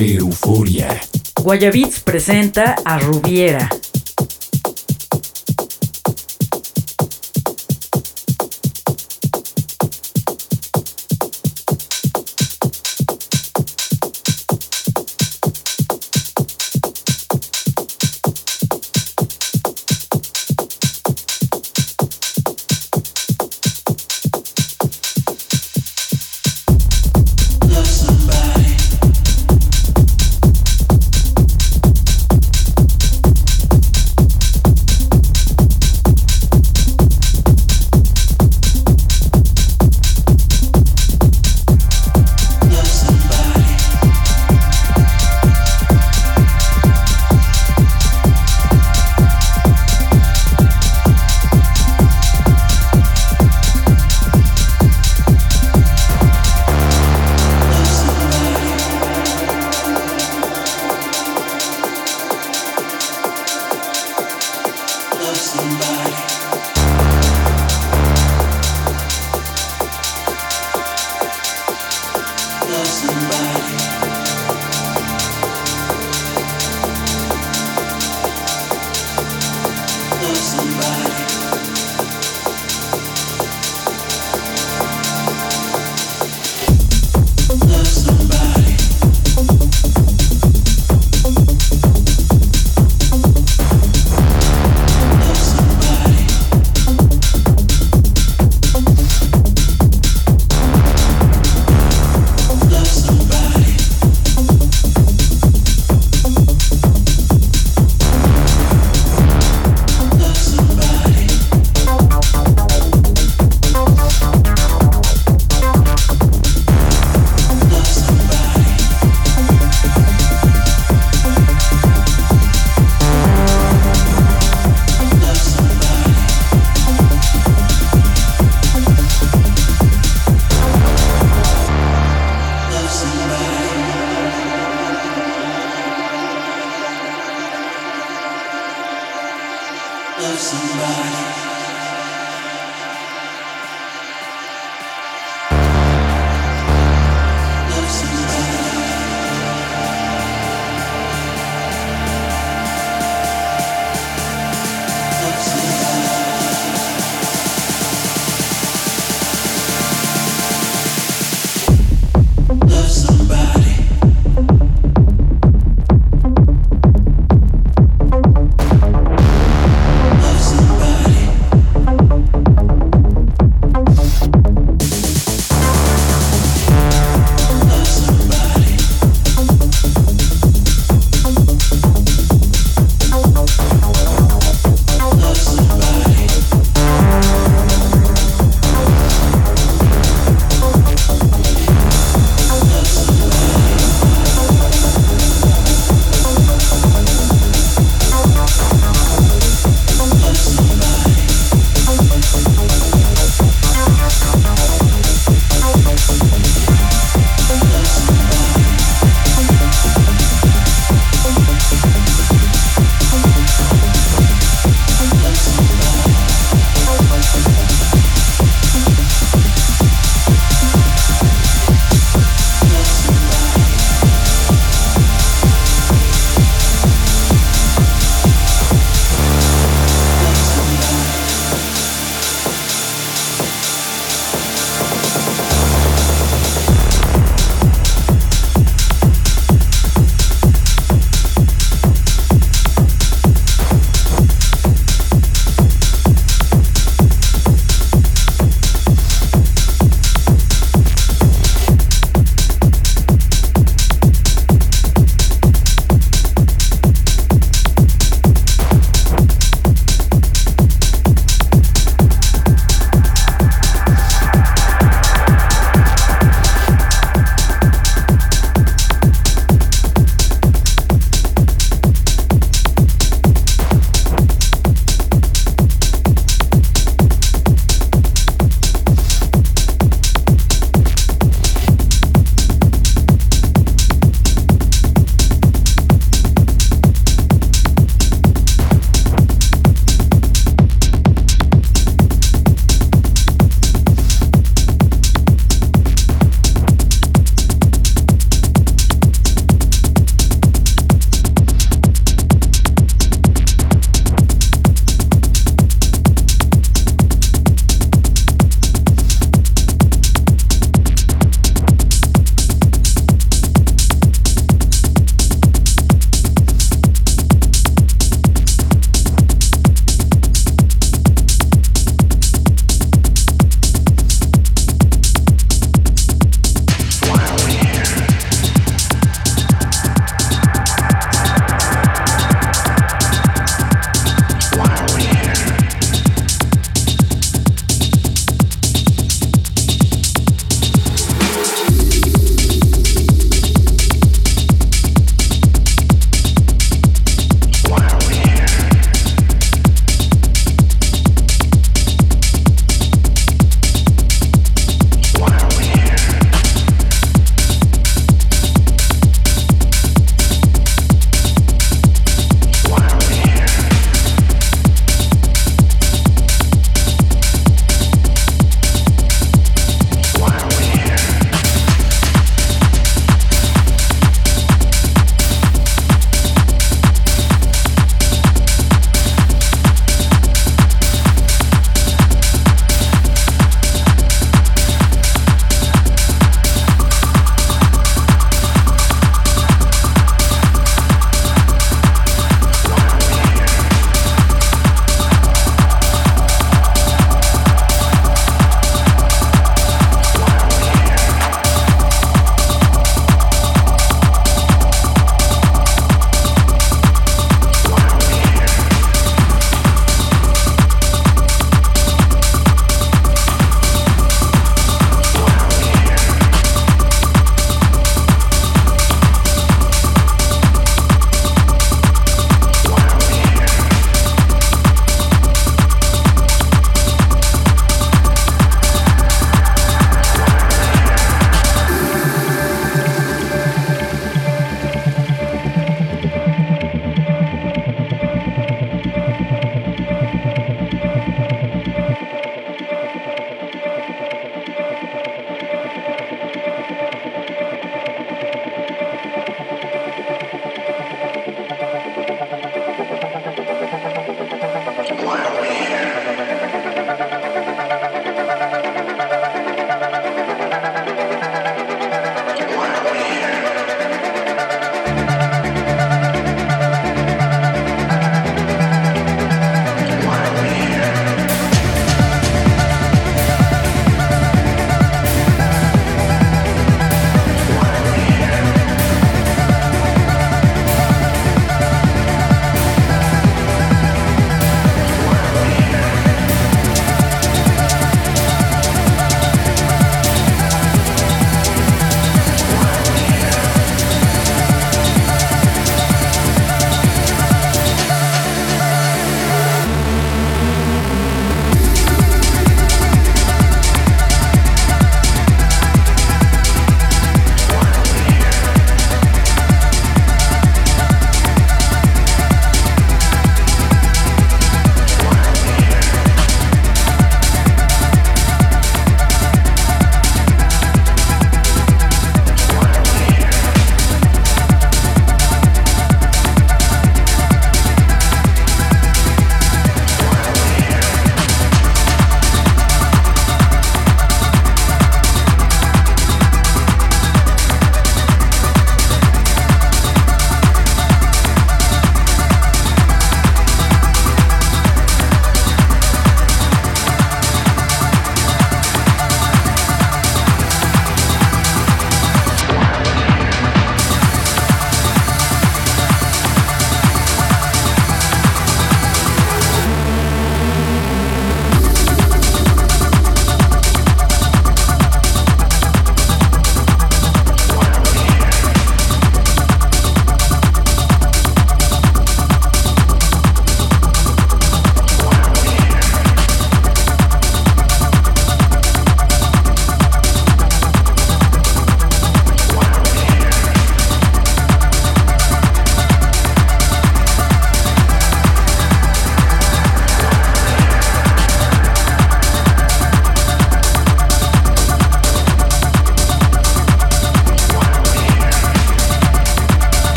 Euforia. 0.00 1.00
Guayabits 1.34 2.00
presenta 2.00 2.76
a 2.84 2.98
Rubiera. 2.98 3.68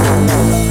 Música 0.00 0.69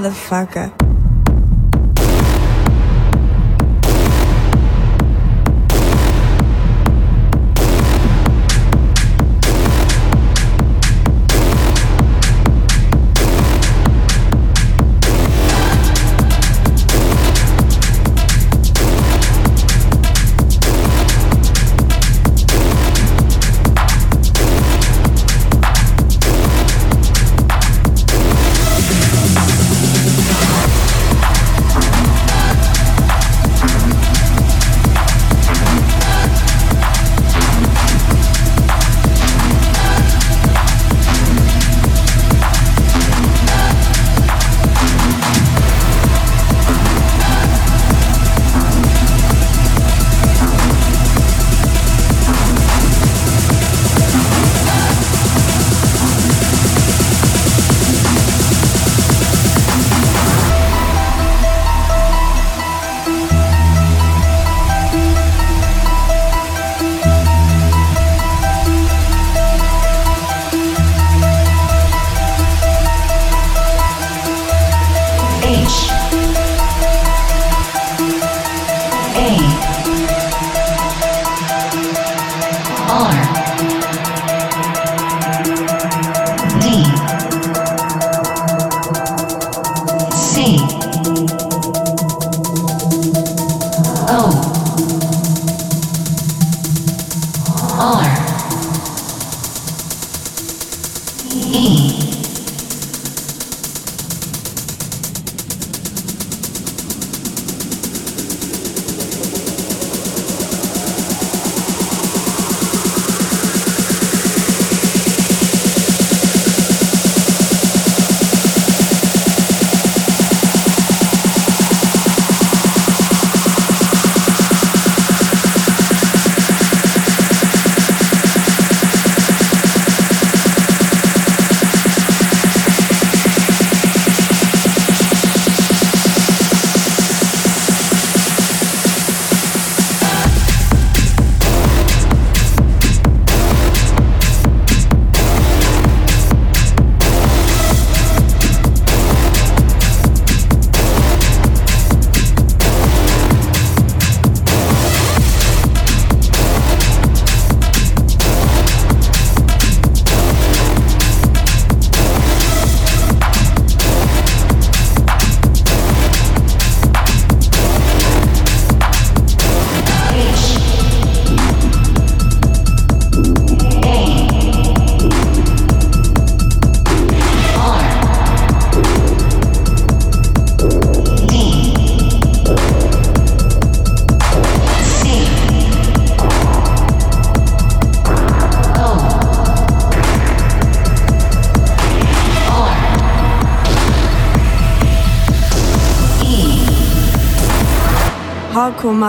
motherfucker. 0.00 0.79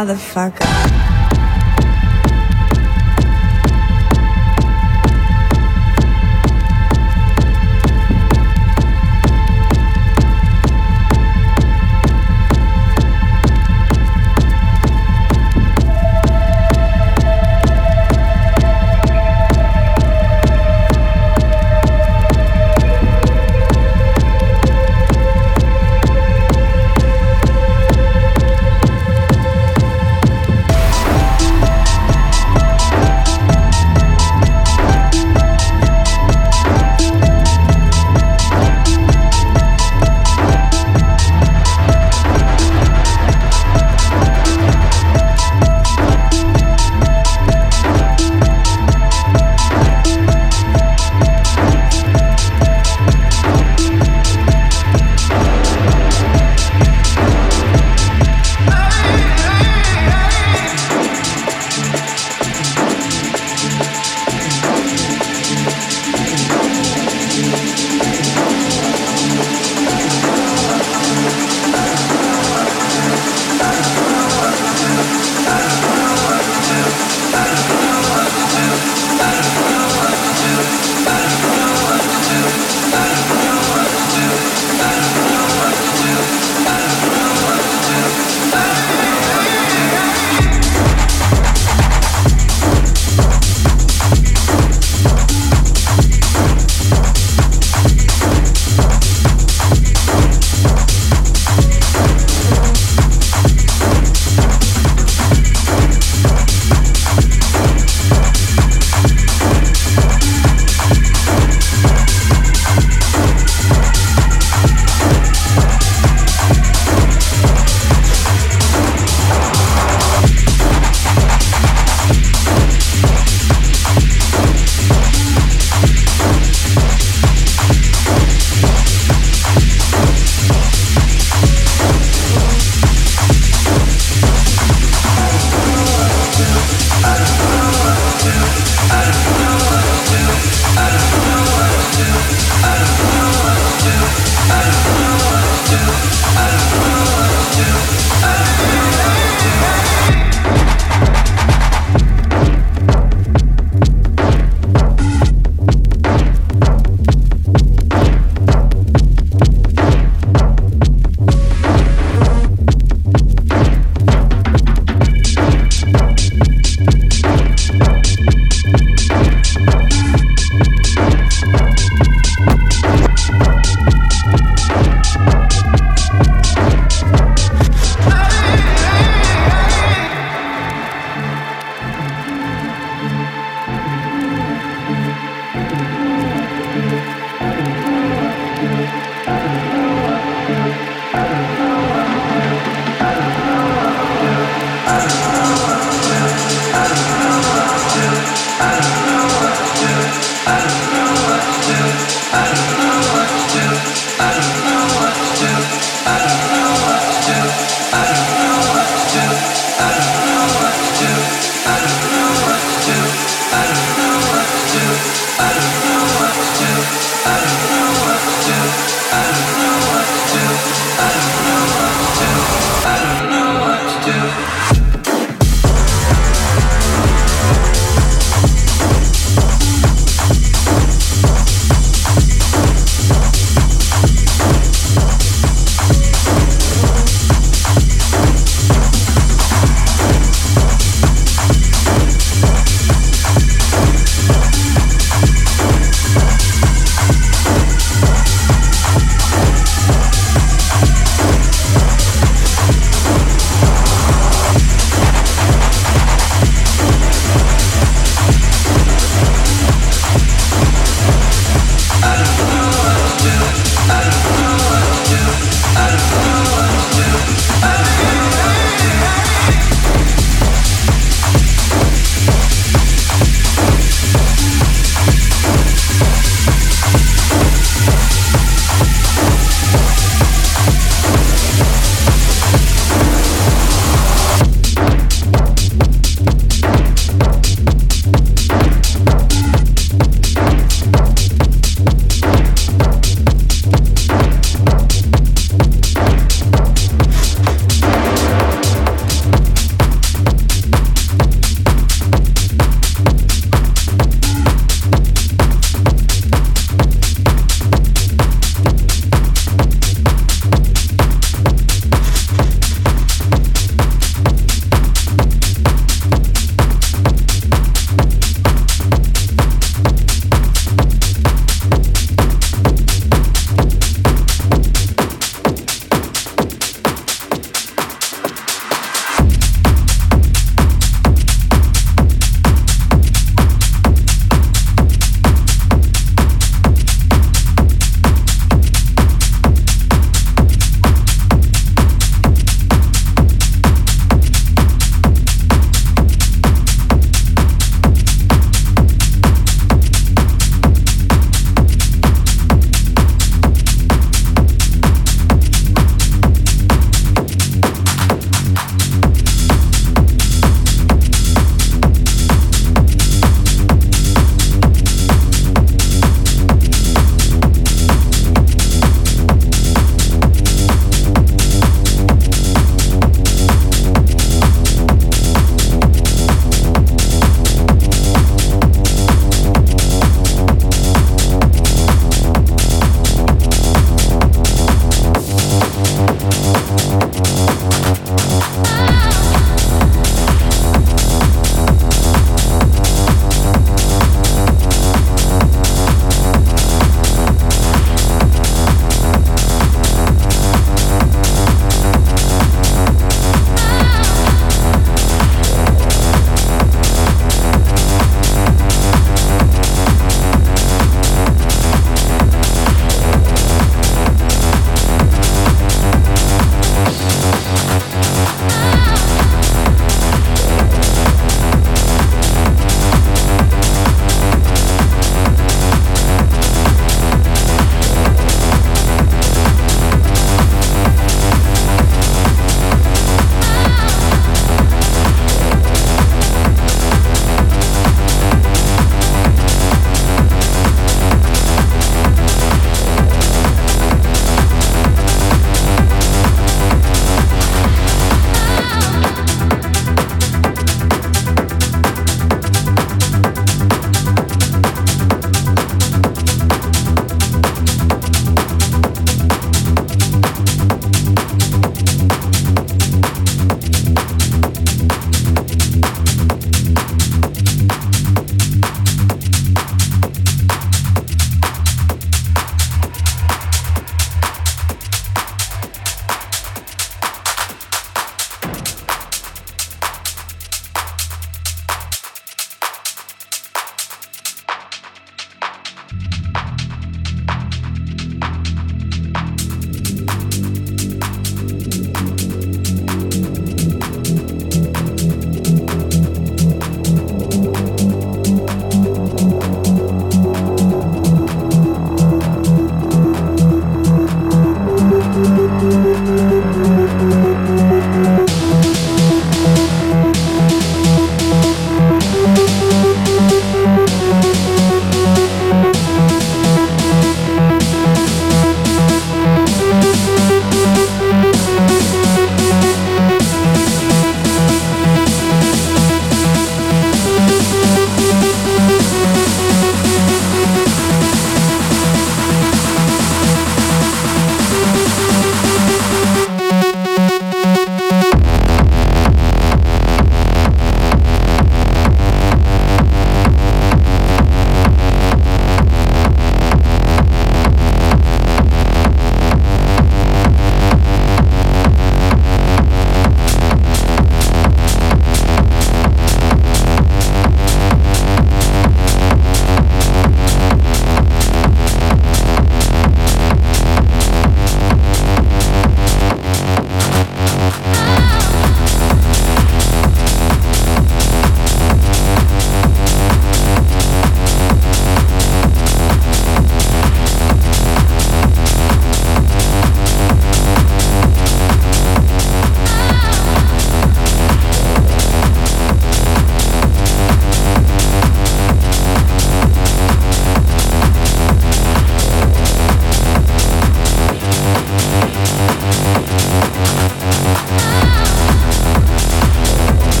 Motherfucker. 0.00 0.59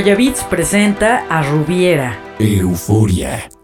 Guayabits 0.00 0.44
presenta 0.44 1.26
a 1.28 1.42
Rubiera. 1.42 2.16
Euforia. 2.38 3.59